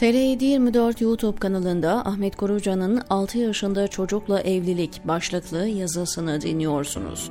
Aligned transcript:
TR724 0.00 1.04
YouTube 1.04 1.38
kanalında 1.38 2.06
Ahmet 2.06 2.36
Korucan'ın 2.36 3.02
6 3.10 3.38
yaşında 3.38 3.88
çocukla 3.88 4.40
evlilik 4.40 5.00
başlıklı 5.04 5.66
yazısını 5.66 6.40
dinliyorsunuz. 6.40 7.30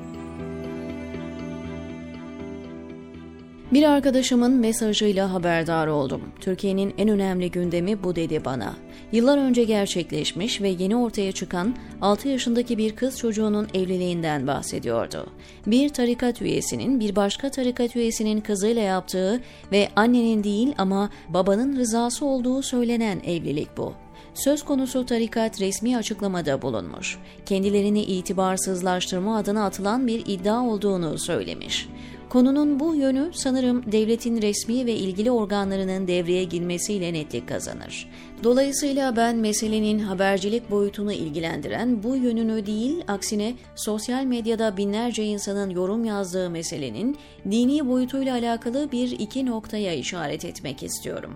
Bir 3.73 3.83
arkadaşımın 3.83 4.51
mesajıyla 4.51 5.33
haberdar 5.33 5.87
oldum. 5.87 6.21
Türkiye'nin 6.39 6.93
en 6.97 7.09
önemli 7.09 7.51
gündemi 7.51 8.03
bu 8.03 8.15
dedi 8.15 8.45
bana. 8.45 8.75
Yıllar 9.11 9.37
önce 9.37 9.63
gerçekleşmiş 9.63 10.61
ve 10.61 10.69
yeni 10.69 10.95
ortaya 10.95 11.31
çıkan 11.31 11.75
6 12.01 12.27
yaşındaki 12.27 12.77
bir 12.77 12.95
kız 12.95 13.17
çocuğunun 13.17 13.67
evliliğinden 13.73 14.47
bahsediyordu. 14.47 15.27
Bir 15.67 15.89
tarikat 15.89 16.41
üyesinin 16.41 16.99
bir 16.99 17.15
başka 17.15 17.51
tarikat 17.51 17.95
üyesinin 17.95 18.41
kızıyla 18.41 18.81
yaptığı 18.81 19.41
ve 19.71 19.89
annenin 19.95 20.43
değil 20.43 20.73
ama 20.77 21.09
babanın 21.29 21.75
rızası 21.77 22.25
olduğu 22.25 22.61
söylenen 22.61 23.19
evlilik 23.25 23.77
bu. 23.77 23.93
Söz 24.33 24.63
konusu 24.63 25.05
tarikat 25.05 25.61
resmi 25.61 25.97
açıklamada 25.97 26.61
bulunmuş. 26.61 27.17
Kendilerini 27.45 28.01
itibarsızlaştırma 28.01 29.37
adına 29.37 29.65
atılan 29.65 30.07
bir 30.07 30.23
iddia 30.25 30.61
olduğunu 30.61 31.19
söylemiş. 31.19 31.89
Konunun 32.29 32.79
bu 32.79 32.95
yönü 32.95 33.31
sanırım 33.33 33.91
devletin 33.91 34.41
resmi 34.41 34.85
ve 34.85 34.93
ilgili 34.93 35.31
organlarının 35.31 36.07
devreye 36.07 36.43
girmesiyle 36.43 37.13
netlik 37.13 37.49
kazanır. 37.49 38.09
Dolayısıyla 38.43 39.15
ben 39.15 39.35
meselenin 39.35 39.99
habercilik 39.99 40.71
boyutunu 40.71 41.13
ilgilendiren 41.13 42.03
bu 42.03 42.15
yönünü 42.15 42.65
değil, 42.65 43.03
aksine 43.07 43.55
sosyal 43.75 44.23
medyada 44.23 44.77
binlerce 44.77 45.23
insanın 45.23 45.69
yorum 45.69 46.05
yazdığı 46.05 46.49
meselenin 46.49 47.17
dini 47.51 47.87
boyutuyla 47.87 48.33
alakalı 48.35 48.91
bir 48.91 49.11
iki 49.11 49.45
noktaya 49.45 49.93
işaret 49.93 50.45
etmek 50.45 50.83
istiyorum. 50.83 51.33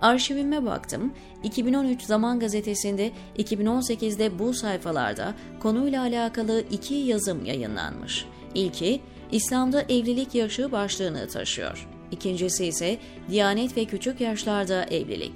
Arşivime 0.00 0.64
baktım. 0.64 1.12
2013 1.44 2.02
Zaman 2.02 2.40
Gazetesi'nde 2.40 3.10
2018'de 3.38 4.38
bu 4.38 4.54
sayfalarda 4.54 5.34
konuyla 5.60 6.02
alakalı 6.02 6.64
iki 6.70 6.94
yazım 6.94 7.44
yayınlanmış. 7.44 8.26
İlki 8.54 9.00
İslam'da 9.32 9.82
evlilik 9.82 10.34
yaşı 10.34 10.72
başlığını 10.72 11.28
taşıyor. 11.28 11.88
İkincisi 12.10 12.66
ise 12.66 12.98
Diyanet 13.30 13.76
ve 13.76 13.84
küçük 13.84 14.20
yaşlarda 14.20 14.84
evlilik. 14.84 15.32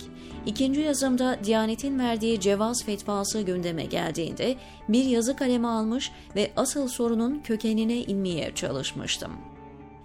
İkinci 0.47 0.81
yazımda 0.81 1.39
Diyanet'in 1.45 1.99
verdiği 1.99 2.41
cevaz 2.41 2.85
fetvası 2.85 3.43
gündeme 3.43 3.85
geldiğinde 3.85 4.57
bir 4.89 5.05
yazı 5.05 5.37
kaleme 5.37 5.69
almış 5.69 6.11
ve 6.37 6.51
asıl 6.57 6.89
sorunun 6.89 7.41
kökenine 7.45 7.97
inmeye 7.97 8.55
çalışmıştım. 8.55 9.33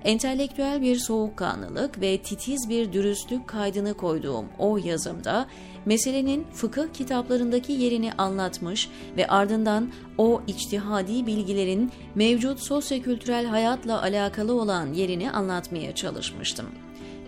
Entelektüel 0.05 0.81
bir 0.81 0.95
soğukkanlılık 0.95 2.01
ve 2.01 2.17
titiz 2.17 2.69
bir 2.69 2.93
dürüstlük 2.93 3.47
kaydını 3.47 3.93
koyduğum 3.93 4.45
o 4.59 4.77
yazımda 4.77 5.47
meselenin 5.85 6.45
fıkıh 6.53 6.93
kitaplarındaki 6.93 7.71
yerini 7.71 8.13
anlatmış 8.13 8.89
ve 9.17 9.27
ardından 9.27 9.91
o 10.17 10.41
içtihadi 10.47 11.25
bilgilerin 11.25 11.91
mevcut 12.15 12.59
sosyokültürel 12.59 13.45
hayatla 13.45 14.01
alakalı 14.01 14.61
olan 14.61 14.93
yerini 14.93 15.31
anlatmaya 15.31 15.95
çalışmıştım. 15.95 16.65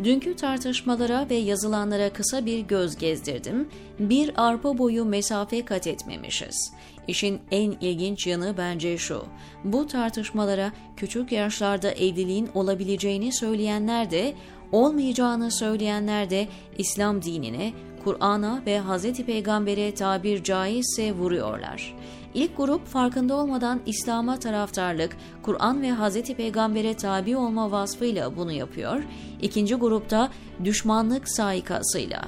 Dünkü 0.04 0.36
tartışmalara 0.36 1.30
ve 1.30 1.36
yazılanlara 1.36 2.14
kısa 2.14 2.46
bir 2.46 2.60
göz 2.60 2.98
gezdirdim. 2.98 3.70
Bir 4.00 4.32
arpa 4.38 4.78
boyu 4.78 5.06
mesafe 5.06 5.66
kat 5.66 5.88
etmemişiz. 5.88 6.74
İşin 7.08 7.40
en 7.52 7.72
ilginç 7.72 8.28
yanı 8.28 8.58
bence 8.58 8.98
şu. 8.98 9.26
Bu 9.64 9.88
tartışmalara 9.88 10.72
küçük 10.98 11.32
yaşlarda 11.32 11.92
evliliğin 11.92 12.50
olabileceğini 12.54 13.34
söyleyenler 13.34 14.12
de, 14.12 14.34
olmayacağını 14.72 15.52
söyleyenler 15.52 16.30
de 16.30 16.48
İslam 16.78 17.22
dinine, 17.22 17.74
Kur'an'a 18.04 18.62
ve 18.66 18.82
Hz. 18.82 19.14
Peygamber'e 19.14 19.94
tabir 19.94 20.44
caizse 20.44 21.12
vuruyorlar. 21.12 21.96
İlk 22.34 22.58
grup 22.58 22.88
farkında 22.88 23.36
olmadan 23.36 23.82
İslam'a 23.86 24.40
taraftarlık, 24.40 25.18
Kur'an 25.44 25.82
ve 25.82 25.92
Hz. 25.92 26.34
Peygamber'e 26.34 26.94
tabi 26.94 27.38
olma 27.38 27.72
vasfıyla 27.72 28.38
bunu 28.38 28.52
yapıyor. 28.52 29.04
İkinci 29.42 29.76
grupta 29.76 30.30
düşmanlık 30.64 31.30
saikasıyla. 31.30 32.22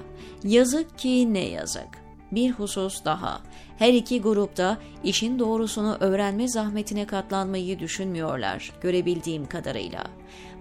Yazık 0.44 0.98
ki 0.98 1.34
ne 1.34 1.50
yazık. 1.50 2.06
Bir 2.32 2.52
husus 2.52 3.06
daha. 3.06 3.42
Her 3.78 3.94
iki 3.94 4.22
grupta 4.22 4.78
işin 5.04 5.40
doğrusunu 5.40 5.98
öğrenme 6.00 6.48
zahmetine 6.48 7.06
katlanmayı 7.08 7.80
düşünmüyorlar 7.80 8.72
görebildiğim 8.82 9.46
kadarıyla. 9.46 10.04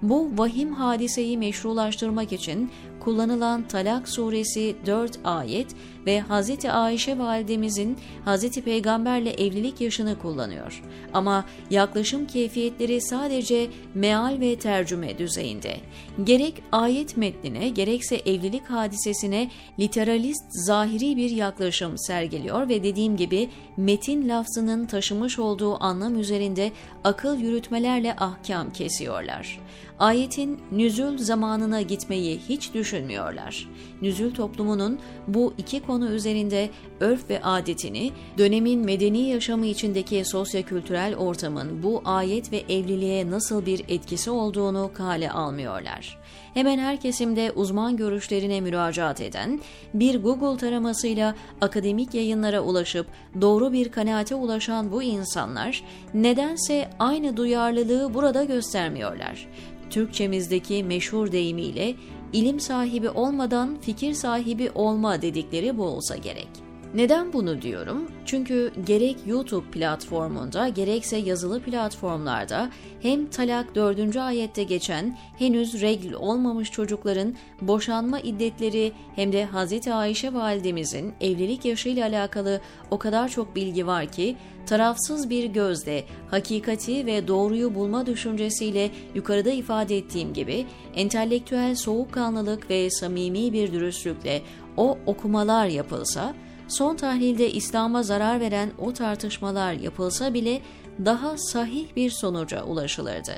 Bu 0.03 0.31
vahim 0.37 0.73
hadiseyi 0.73 1.39
meşrulaştırmak 1.39 2.33
için 2.33 2.71
kullanılan 3.01 3.69
Talak 3.69 4.09
suresi 4.09 4.77
4 4.87 5.19
ayet 5.25 5.67
ve 6.07 6.23
Hz. 6.23 6.65
Ayşe 6.65 7.19
validemizin 7.19 7.99
Hz. 8.27 8.51
Peygamberle 8.51 9.31
evlilik 9.31 9.81
yaşını 9.81 10.19
kullanıyor. 10.19 10.83
Ama 11.13 11.45
yaklaşım 11.71 12.27
keyfiyetleri 12.27 13.01
sadece 13.01 13.67
meal 13.95 14.41
ve 14.41 14.57
tercüme 14.57 15.19
düzeyinde. 15.19 15.77
Gerek 16.25 16.63
ayet 16.73 17.17
metnine 17.17 17.69
gerekse 17.69 18.17
evlilik 18.17 18.71
hadisesine 18.71 19.51
literalist 19.81 20.45
zahiri 20.51 21.17
bir 21.17 21.31
yaklaşım 21.31 21.99
sergiliyor 21.99 22.69
ve 22.69 22.85
dediğim 22.85 23.04
gibi 23.11 23.49
metin 23.77 24.29
lafzının 24.29 24.87
taşımış 24.87 25.39
olduğu 25.39 25.85
anlam 25.85 26.19
üzerinde 26.19 26.73
akıl 27.05 27.39
yürütmelerle 27.39 28.17
ahkam 28.17 28.73
kesiyorlar. 28.73 29.61
Ayetin 29.99 30.61
nüzül 30.73 31.19
zamanına 31.19 31.83
gitmeyi 31.83 32.41
hiç 32.49 32.75
düşünmüyorlar. 32.75 33.69
Nüzül 34.03 34.35
toplumunun 34.35 34.99
bu 35.29 35.55
iki 35.59 35.81
konu 35.81 36.11
üzerinde 36.11 36.71
örf 37.01 37.31
ve 37.31 37.43
adetini, 37.43 38.13
dönemin 38.39 38.81
medeni 38.81 39.21
yaşamı 39.21 39.67
içindeki 39.67 40.25
sosyokültürel 40.25 41.17
ortamın 41.17 41.83
bu 41.83 42.03
ayet 42.05 42.53
ve 42.53 42.59
evliliğe 42.69 43.31
nasıl 43.31 43.67
bir 43.67 43.85
etkisi 43.89 44.31
olduğunu 44.31 44.91
kale 44.95 45.31
almıyorlar. 45.31 46.19
Hemen 46.55 46.79
her 46.79 47.01
kesimde 47.01 47.53
uzman 47.53 47.97
görüşlerine 47.97 48.61
müracaat 48.61 49.21
eden, 49.21 49.61
bir 49.95 50.23
Google 50.23 50.59
taramasıyla 50.59 51.35
akademik 51.61 52.15
yayınlara 52.15 52.61
ulaşıp 52.95 53.07
doğru 53.41 53.73
bir 53.73 53.89
kanaate 53.89 54.35
ulaşan 54.35 54.93
bu 54.93 55.03
insanlar 55.03 55.83
nedense 56.15 56.91
aynı 56.99 57.37
duyarlılığı 57.37 58.15
burada 58.15 58.45
göstermiyorlar. 58.45 59.47
Türkçemizdeki 59.91 60.85
meşhur 60.85 61.33
deyimiyle 61.33 61.95
ilim 62.33 62.61
sahibi 62.61 63.11
olmadan 63.11 63.77
fikir 63.81 64.15
sahibi 64.15 64.71
olma 64.75 65.23
dedikleri 65.23 65.79
bu 65.79 65.85
olsa 65.85 66.17
gerek. 66.17 66.64
Neden 66.95 67.33
bunu 67.33 67.63
diyorum? 67.63 68.11
Çünkü 68.25 68.73
gerek 68.87 69.17
YouTube 69.27 69.71
platformunda 69.71 70.69
gerekse 70.69 71.17
yazılı 71.17 71.63
platformlarda 71.63 72.71
hem 73.03 73.27
talak 73.27 73.75
4. 73.75 74.17
ayette 74.17 74.63
geçen 74.63 75.19
henüz 75.39 75.81
regl 75.81 76.13
olmamış 76.13 76.71
çocukların 76.71 77.35
boşanma 77.61 78.21
iddetleri 78.21 78.93
hem 79.15 79.33
de 79.33 79.47
Hz. 79.47 79.89
Ayşe 79.89 80.35
validemizin 80.35 81.15
evlilik 81.21 81.65
yaşıyla 81.65 82.07
alakalı 82.07 82.61
o 82.91 82.99
kadar 82.99 83.29
çok 83.29 83.57
bilgi 83.57 83.87
var 83.87 84.07
ki 84.07 84.37
tarafsız 84.67 85.31
bir 85.31 85.45
gözle 85.45 86.05
hakikati 86.31 87.07
ve 87.07 87.29
doğruyu 87.29 87.75
bulma 87.75 88.07
düşüncesiyle 88.07 88.91
yukarıda 89.15 89.51
ifade 89.51 89.97
ettiğim 89.97 90.33
gibi 90.33 90.67
entelektüel 90.95 91.75
soğukkanlılık 91.75 92.71
ve 92.71 92.91
samimi 92.91 93.53
bir 93.53 93.73
dürüstlükle 93.73 94.43
o 94.77 94.99
okumalar 95.07 95.67
yapılsa 95.67 96.35
son 96.79 96.97
tahlilde 96.97 97.51
İslam'a 97.51 98.03
zarar 98.03 98.41
veren 98.41 98.71
o 98.79 98.93
tartışmalar 98.93 99.73
yapılsa 99.73 100.35
bile 100.35 100.61
daha 101.05 101.39
sahih 101.39 101.97
bir 101.97 102.11
sonuca 102.11 102.65
ulaşılırdı. 102.65 103.35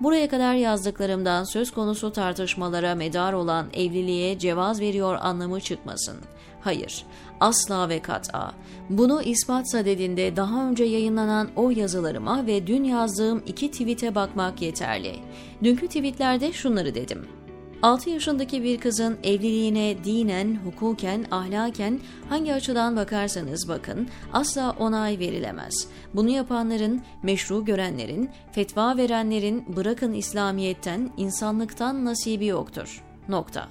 Buraya 0.00 0.28
kadar 0.28 0.54
yazdıklarımdan 0.54 1.44
söz 1.44 1.70
konusu 1.70 2.12
tartışmalara 2.12 2.94
medar 2.94 3.32
olan 3.32 3.66
evliliğe 3.72 4.38
cevaz 4.38 4.80
veriyor 4.80 5.18
anlamı 5.20 5.60
çıkmasın. 5.60 6.16
Hayır, 6.60 7.04
asla 7.40 7.88
ve 7.88 8.02
kat'a. 8.02 8.52
Bunu 8.90 9.22
ispatsa 9.22 9.84
dediğinde 9.84 10.36
daha 10.36 10.68
önce 10.68 10.84
yayınlanan 10.84 11.48
o 11.56 11.70
yazılarıma 11.70 12.46
ve 12.46 12.66
dün 12.66 12.84
yazdığım 12.84 13.42
iki 13.46 13.70
tweet'e 13.70 14.14
bakmak 14.14 14.62
yeterli. 14.62 15.16
Dünkü 15.64 15.86
tweetlerde 15.86 16.52
şunları 16.52 16.94
dedim. 16.94 17.37
6 17.82 18.10
yaşındaki 18.10 18.62
bir 18.62 18.80
kızın 18.80 19.18
evliliğine 19.24 20.04
dinen, 20.04 20.58
hukuken, 20.64 21.26
ahlaken 21.30 22.00
hangi 22.28 22.54
açıdan 22.54 22.96
bakarsanız 22.96 23.68
bakın 23.68 24.08
asla 24.32 24.76
onay 24.78 25.18
verilemez. 25.18 25.88
Bunu 26.14 26.30
yapanların, 26.30 27.02
meşru 27.22 27.64
görenlerin, 27.64 28.30
fetva 28.52 28.96
verenlerin 28.96 29.76
bırakın 29.76 30.12
İslamiyet'ten, 30.12 31.10
insanlıktan 31.16 32.04
nasibi 32.04 32.46
yoktur. 32.46 33.04
Nokta. 33.28 33.68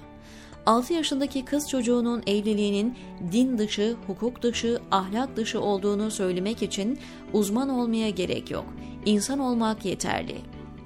6 0.66 0.92
yaşındaki 0.92 1.44
kız 1.44 1.70
çocuğunun 1.70 2.22
evliliğinin 2.26 2.94
din 3.32 3.58
dışı, 3.58 3.96
hukuk 4.06 4.42
dışı, 4.42 4.80
ahlak 4.90 5.36
dışı 5.36 5.60
olduğunu 5.60 6.10
söylemek 6.10 6.62
için 6.62 6.98
uzman 7.32 7.68
olmaya 7.68 8.10
gerek 8.10 8.50
yok. 8.50 8.66
İnsan 9.06 9.38
olmak 9.38 9.84
yeterli. 9.84 10.36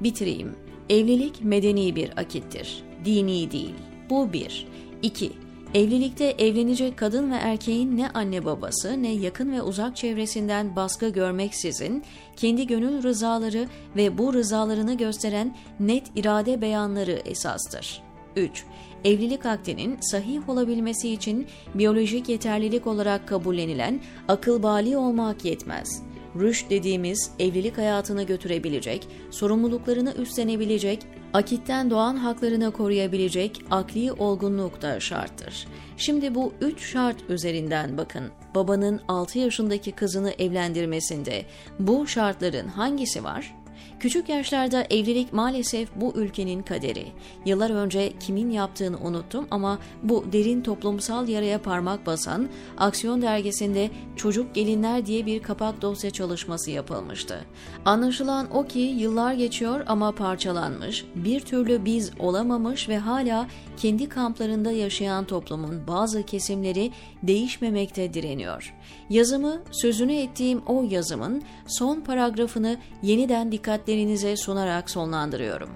Bitireyim. 0.00 0.62
Evlilik 0.92 1.44
medeni 1.44 1.96
bir 1.96 2.20
akittir 2.20 2.82
dini 3.04 3.52
değil. 3.52 3.74
Bu 4.10 4.32
bir. 4.32 4.66
İki, 5.02 5.32
Evlilikte 5.74 6.24
evlenecek 6.24 6.96
kadın 6.96 7.30
ve 7.30 7.34
erkeğin 7.34 7.96
ne 7.96 8.10
anne 8.10 8.44
babası 8.44 9.02
ne 9.02 9.12
yakın 9.12 9.52
ve 9.52 9.62
uzak 9.62 9.96
çevresinden 9.96 10.76
baskı 10.76 11.08
görmeksizin 11.08 12.04
kendi 12.36 12.66
gönül 12.66 13.02
rızaları 13.02 13.68
ve 13.96 14.18
bu 14.18 14.34
rızalarını 14.34 14.96
gösteren 14.96 15.56
net 15.80 16.04
irade 16.16 16.60
beyanları 16.60 17.12
esastır. 17.24 18.02
3. 18.36 18.64
Evlilik 19.04 19.46
akdinin 19.46 19.98
sahih 20.00 20.48
olabilmesi 20.48 21.12
için 21.12 21.46
biyolojik 21.74 22.28
yeterlilik 22.28 22.86
olarak 22.86 23.28
kabullenilen 23.28 24.00
akıl 24.28 24.62
bali 24.62 24.96
olmak 24.96 25.44
yetmez. 25.44 26.02
Rüşt 26.40 26.70
dediğimiz 26.70 27.31
evlilik 27.38 27.79
hayatını 27.79 28.23
götürebilecek, 28.23 29.08
sorumluluklarını 29.31 30.12
üstlenebilecek, 30.12 31.06
akitten 31.32 31.90
doğan 31.90 32.17
haklarını 32.17 32.73
koruyabilecek 32.73 33.64
akli 33.70 34.12
olgunluk 34.12 34.82
da 34.82 35.00
şarttır. 35.00 35.67
Şimdi 35.96 36.34
bu 36.34 36.52
üç 36.61 36.84
şart 36.93 37.17
üzerinden 37.31 37.99
bakın. 37.99 38.31
Babanın 38.55 39.00
6 39.08 39.38
yaşındaki 39.38 39.93
kızını 39.93 40.31
evlendirmesinde 40.31 41.44
bu 41.79 42.06
şartların 42.06 42.69
hangisi 42.69 43.25
var? 43.25 43.62
Küçük 44.00 44.28
yaşlarda 44.28 44.82
evlilik 44.82 45.32
maalesef 45.32 45.88
bu 45.96 46.12
ülkenin 46.16 46.62
kaderi. 46.62 47.06
Yıllar 47.44 47.70
önce 47.70 48.12
kimin 48.20 48.50
yaptığını 48.50 48.98
unuttum 48.98 49.46
ama 49.50 49.78
bu 50.02 50.24
derin 50.32 50.62
toplumsal 50.62 51.28
yaraya 51.28 51.62
parmak 51.62 52.06
basan 52.06 52.48
Aksiyon 52.78 53.22
dergisinde 53.22 53.90
Çocuk 54.16 54.54
Gelinler 54.54 55.06
diye 55.06 55.26
bir 55.26 55.42
kapak 55.42 55.82
dosya 55.82 56.10
çalışması 56.10 56.70
yapılmıştı. 56.70 57.44
Anlaşılan 57.84 58.56
o 58.56 58.66
ki 58.66 58.78
yıllar 58.78 59.34
geçiyor 59.34 59.84
ama 59.86 60.12
parçalanmış, 60.12 61.04
bir 61.14 61.40
türlü 61.40 61.84
biz 61.84 62.10
olamamış 62.18 62.88
ve 62.88 62.98
hala 62.98 63.46
kendi 63.76 64.08
kamplarında 64.08 64.72
yaşayan 64.72 65.24
toplumun 65.24 65.86
bazı 65.86 66.22
kesimleri 66.22 66.90
değişmemekte 67.22 68.14
direniyor. 68.14 68.74
Yazımı, 69.10 69.62
sözünü 69.70 70.14
ettiğim 70.14 70.62
o 70.66 70.82
yazımın 70.90 71.42
son 71.66 72.00
paragrafını 72.00 72.76
yeniden 73.02 73.52
dikkatlerinize 73.82 74.37
sunarak 74.37 74.90
sonlandırıyorum. 74.90 75.70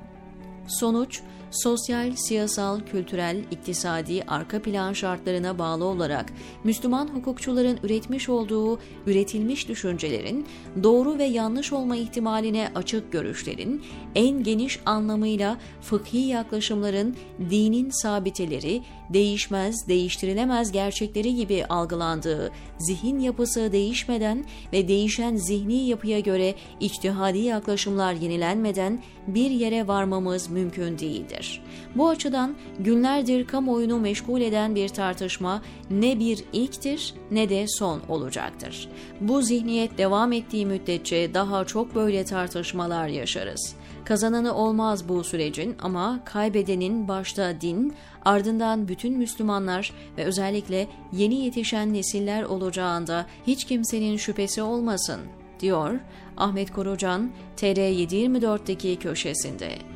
Sonuç, 0.67 1.20
sosyal, 1.50 2.12
siyasal, 2.16 2.81
kültürel, 2.81 3.37
iktisadi 3.50 4.22
arka 4.28 4.62
plan 4.62 4.93
şartlarına 4.93 5.58
bağlı 5.58 5.84
olarak 5.84 6.32
Müslüman 6.64 7.08
hukukçuların 7.08 7.78
üretmiş 7.82 8.28
olduğu 8.28 8.78
üretilmiş 9.06 9.69
düşüncelerin 9.69 10.46
doğru 10.82 11.19
ve 11.19 11.25
yanlış 11.25 11.72
olma 11.72 11.96
ihtimaline 11.96 12.69
açık 12.75 13.12
görüşlerin 13.12 13.82
en 14.14 14.43
geniş 14.43 14.81
anlamıyla 14.87 15.58
fıkhi 15.81 16.19
yaklaşımların 16.19 17.16
dinin 17.50 17.90
sabiteleri, 17.90 18.82
değişmez, 19.10 19.88
değiştirilemez 19.88 20.72
gerçekleri 20.72 21.34
gibi 21.34 21.64
algılandığı, 21.64 22.52
zihin 22.78 23.19
yapısı 23.19 23.72
değişmeden 23.72 24.44
ve 24.72 24.88
değişen 24.88 25.37
zihni 25.37 25.88
yapıya 25.88 26.20
göre 26.20 26.54
içtihadi 26.81 27.38
yaklaşımlar 27.38 28.12
yenilenmeden 28.12 29.02
bir 29.26 29.50
yere 29.50 29.88
varmamız 29.88 30.50
mümkün 30.50 30.99
değildir. 30.99 31.36
Bu 31.94 32.09
açıdan 32.09 32.56
günlerdir 32.79 33.47
kamuoyunu 33.47 33.99
meşgul 33.99 34.41
eden 34.41 34.75
bir 34.75 34.88
tartışma 34.88 35.62
ne 35.91 36.19
bir 36.19 36.44
ilktir 36.53 37.15
ne 37.31 37.49
de 37.49 37.65
son 37.69 38.00
olacaktır. 38.09 38.88
Bu 39.21 39.43
zihniyet 39.43 39.99
devam 39.99 40.33
ettiği 40.33 40.67
müddetçe 40.67 41.35
daha 41.35 41.65
çok 41.65 41.94
böyle 41.94 42.25
tartışmalar 42.25 43.09
yaşarız. 43.09 43.77
Kazananı 44.05 44.55
olmaz 44.55 45.09
bu 45.09 45.25
sürecin 45.25 45.77
ama 45.83 46.21
kaybedenin 46.25 47.09
başta 47.09 47.61
din, 47.61 47.94
ardından 48.25 48.88
bütün 48.88 49.19
Müslümanlar 49.19 49.93
ve 50.19 50.25
özellikle 50.25 50.88
yeni 51.12 51.35
yetişen 51.35 51.94
nesiller 51.94 52.43
olacağında 52.43 53.27
hiç 53.47 53.65
kimsenin 53.65 54.17
şüphesi 54.17 54.62
olmasın, 54.62 55.21
diyor 55.61 56.00
Ahmet 56.37 56.73
Korucan 56.73 57.31
TR724'deki 57.56 58.97
köşesinde. 58.97 59.95